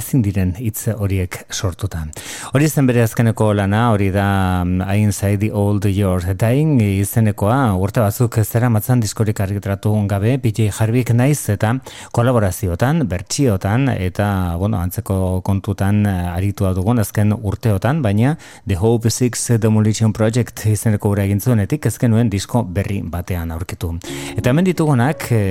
[0.00, 2.06] ezin diren hitz horiek sortuta.
[2.56, 4.64] Hori zen bere azkeneko lana, hori da
[4.96, 11.12] Inside the Old Your Dying izenekoa, urte batzuk zera matzan diskorik argitratu gabe, PJ Harvik
[11.12, 11.74] naiz eta
[12.16, 18.36] kolaboraziotan, bertsiotan eta bueno, antzeko kontutan aritua dugun azken urteotan, baina
[18.66, 23.92] The Hope Six Demolition Project izeneko gura egin zuenetik ezken nuen disko berri batean aurkitu.
[24.36, 25.42] Eta hemen ditugunak e,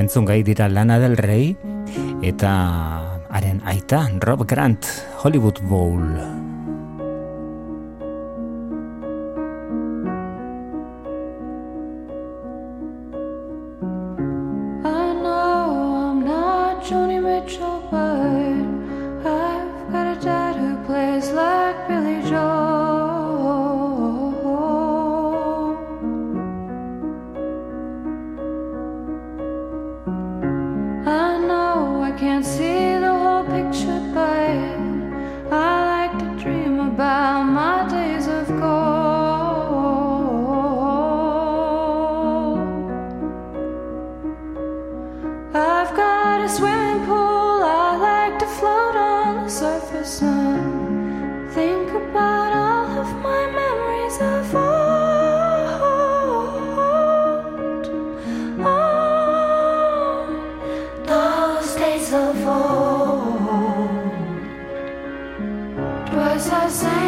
[0.00, 1.54] entzun gai dira Lana del Rey
[2.26, 2.52] eta
[3.30, 4.88] haren aita Rob Grant
[5.22, 6.02] Hollywood Bowl.
[16.86, 22.55] Joni Mitchell, but I've got a dad who plays like Billy Joel.
[32.18, 38.86] Can't see the whole picture, but I like to dream about my days of gold.
[45.54, 47.60] I've got a swimming pool.
[47.62, 54.54] I like to float on the surface and think about all of my memories of
[66.66, 67.05] Twice I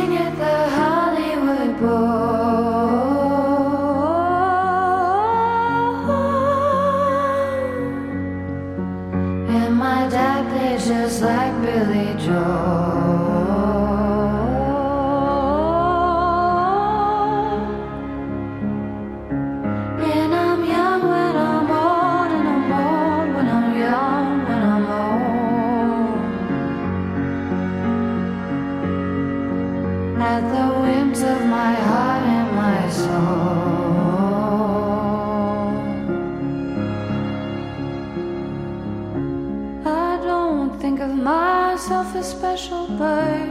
[42.18, 43.48] as special, but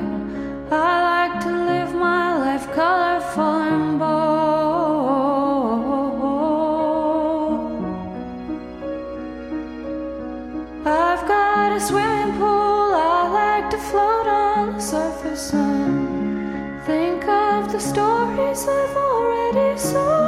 [0.72, 4.18] I like to live my life colorful and bold.
[10.86, 17.72] I've got a swimming pool, I like to float on the surface and think of
[17.72, 20.27] the stories I've already sold.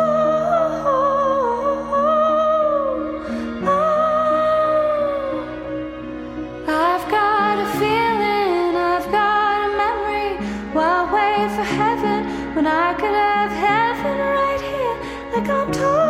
[10.72, 16.09] While wait for heaven when I could have heaven right here, like I'm told.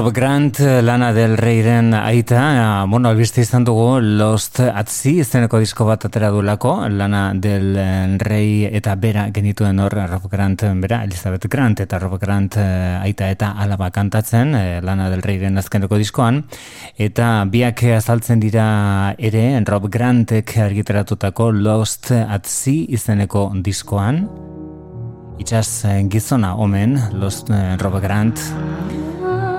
[0.00, 5.58] Rob Grant, Lana del Reyren aita, eh, bueno, albiste izan dugu Lost at Sea izeneko
[5.60, 7.76] disko bat atera dulako, Lana del
[8.16, 13.28] Rey eta bera genituen hor Rob Grant, bera, Elizabeth Grant eta Rob Grant eh, aita
[13.28, 16.46] eta alaba kantatzen, eh, Lana del Reyren azkeneko diskoan,
[16.96, 24.24] eta biak azaltzen dira ere Rob Grantek argiteratutako Lost at Sea izeneko diskoan,
[25.44, 27.52] Itxaz eh, gizona omen, Lost
[27.84, 28.40] Rob Grant,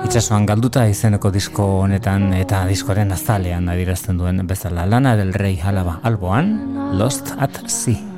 [0.06, 6.00] itxasoan galduta izeneko disko honetan eta diskoaren azalean adierazten duen bezala lana del rey alaba
[6.02, 6.56] alboan,
[6.98, 8.11] Lost at Sea.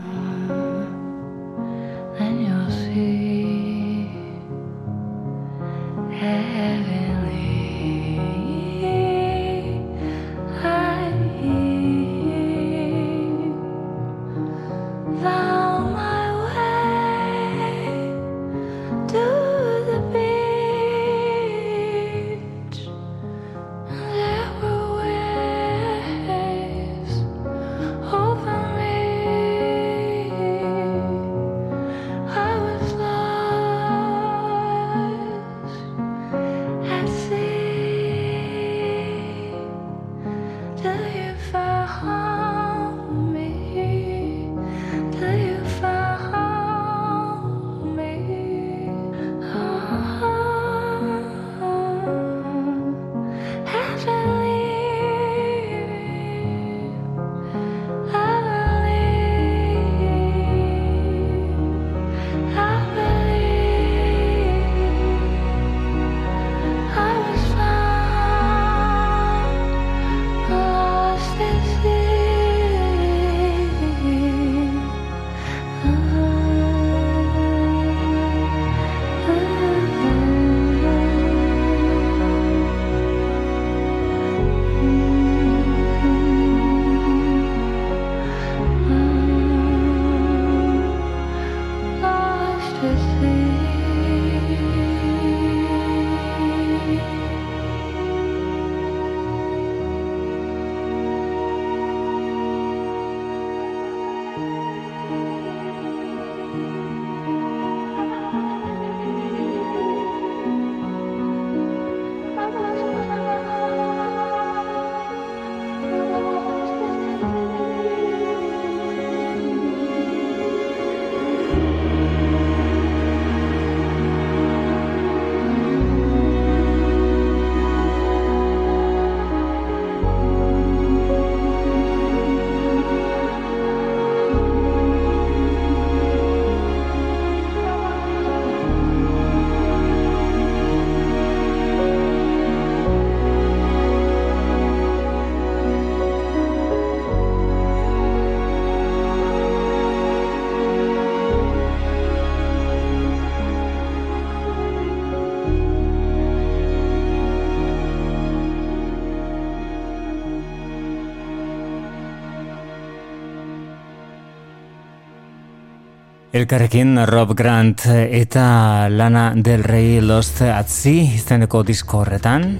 [166.35, 172.56] Elkarrekin Rob Grant eta Lana del Rey Lost at Sea izeneko disko horretan.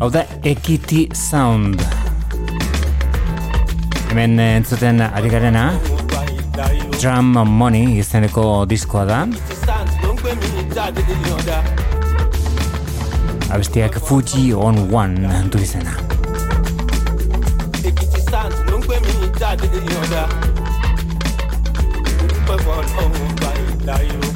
[0.00, 1.84] Hau da Equity Sound.
[4.08, 5.66] Hemen entzuten ari garena,
[6.96, 9.20] Drum Money izeneko diskoa da.
[13.52, 16.00] Abestiak Fuji on One du izena.
[18.66, 20.45] ló ń gbé mi
[22.46, 24.30] pẹ́ wọn ọ̀hún bá ìlà yìí o.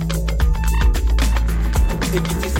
[2.16, 2.50] èkìtì.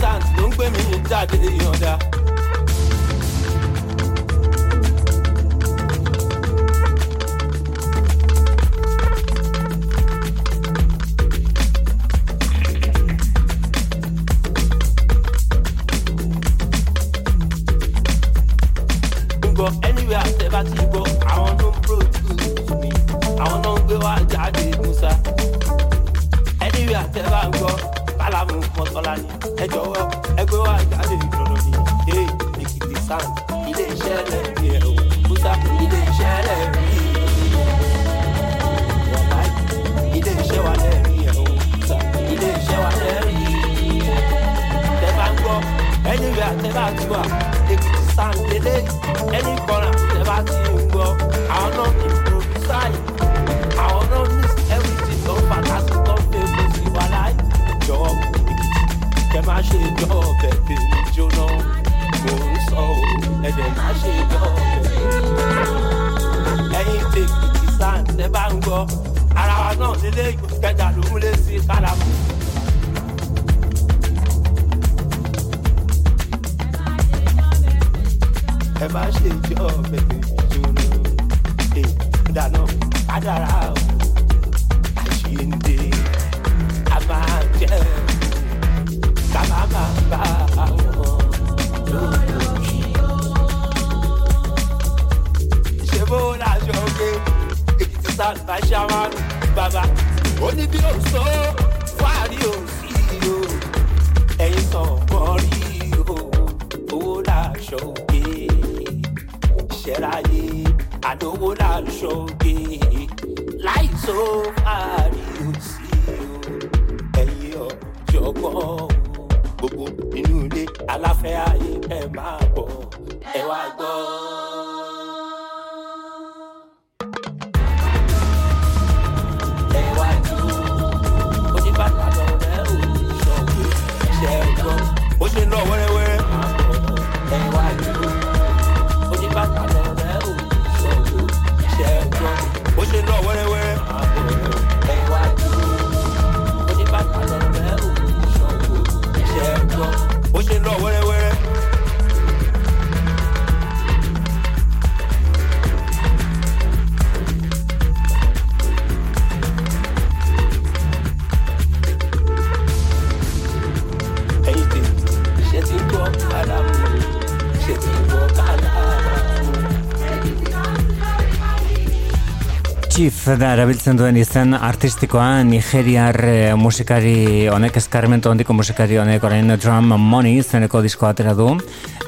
[173.21, 179.93] Da erabiltzen duen izen artistikoa Nigeriar eh, musikari honek eskarmentu handiko musikari honek orain Drum
[179.93, 181.51] Money izeneko diskoa atera du.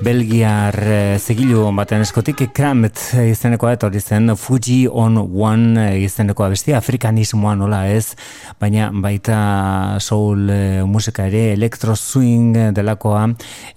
[0.01, 6.79] Belgiar eh, zigilu baten eskotik Kramet izenekoa etorri zen Fuji on One eh, izenekoa bestia
[6.79, 8.15] afrikanismoa nola ez
[8.59, 9.37] baina baita
[10.01, 13.27] soul eh, musika ere electro swing delakoa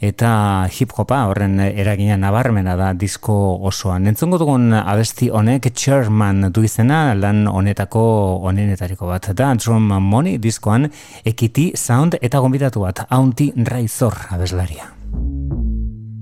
[0.01, 3.36] eta hip hopa horren eragina nabarmena da disko
[3.68, 4.06] osoan.
[4.06, 8.02] Entzongo dugun abesti honek Chairman du izena lan honetako
[8.51, 9.55] onenetariko bat da.
[9.55, 10.90] Drum Money diskoan
[11.24, 14.95] ekiti sound eta gonbidatu bat Auntie Raizor abeslaria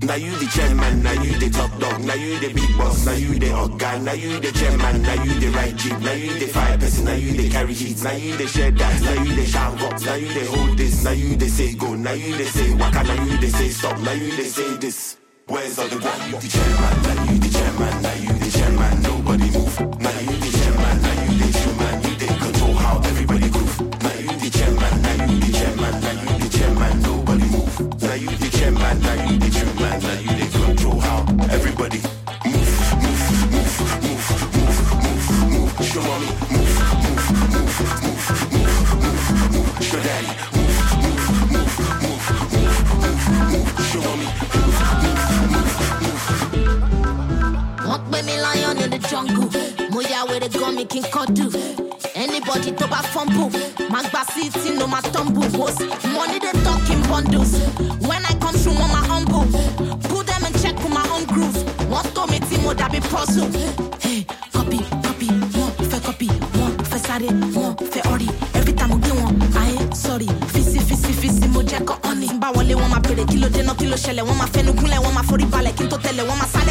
[0.05, 3.13] Now you the chairman, now you the top dog, now you the big boss, now
[3.13, 6.45] you the organ, now you the chairman, now you the right jeep, now you the
[6.45, 9.45] fire person, now you the carry heat, now you the share dance, now you the
[9.45, 12.45] shout box, now you the hold this, now you the say go, now you the
[12.45, 15.17] say waka, now you the say stop, now you the say this.
[15.47, 16.27] Where's all the guy?
[16.27, 19.54] You the chairman, now you the chairman, now you the chairman, nobody
[49.15, 49.49] jungle.
[49.91, 51.47] Moya where they go making kudu.
[52.15, 53.49] Anybody to a fumble.
[53.87, 55.47] Magba city no my tumble.
[55.57, 55.79] Was
[56.11, 57.55] money they talking bundles.
[58.07, 59.45] When I come through, mama humble.
[60.09, 61.55] Put them in check for my own groove.
[61.89, 63.47] One to me team would be puzzle.
[64.03, 65.27] Hey, copy, copy,
[65.59, 66.27] one fair copy,
[66.59, 68.27] one fair sare, one fair ori.
[68.53, 70.27] Every time we get one, I ain't sorry.
[70.51, 72.31] Fisi, fisi, fisi, mo jack on it.
[72.41, 75.45] Bawale, one my pere, kilo deno, kilo shele, one my fenu, kule, one my forty
[75.45, 76.64] ballet, kinto tele, one my side.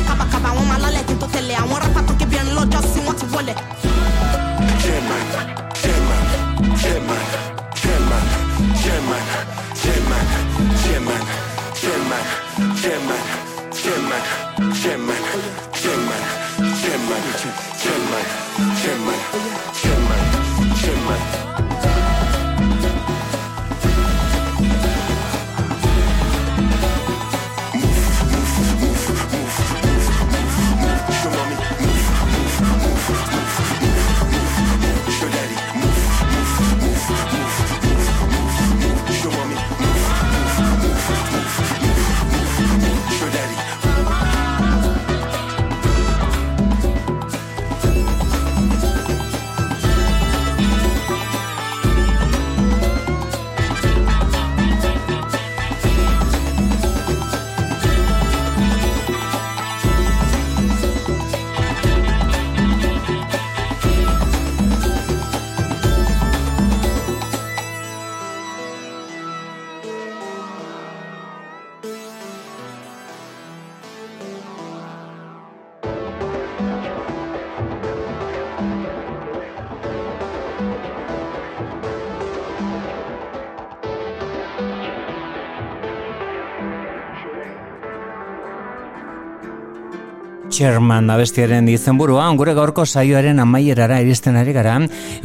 [90.64, 94.78] Sherman abestiaren izenburua, gure gaurko saioaren amaierara iristen ari gara,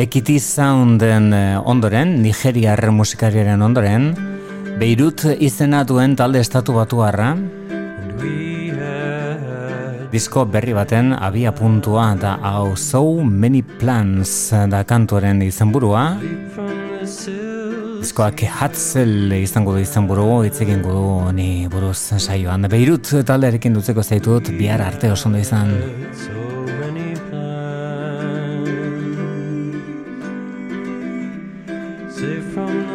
[0.04, 4.10] Ekiti Sounden eh, ondoren, Nigeriar musikariaren ondoren,
[4.82, 7.30] Beirut izena duen talde estatu batuarra,
[10.12, 16.18] disko berri baten abia puntua da hau So Many Plans da kantuaren izenburua,
[18.20, 21.04] Diskoak hatzel izango du izenburu, hitz egingo du
[21.38, 22.68] ni buruz saioan.
[22.68, 25.72] Beirut taldearekin dutzeko zaitut, bihar arte oso ondo izan.
[32.54, 32.89] From